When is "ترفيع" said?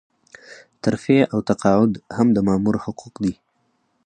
0.81-1.27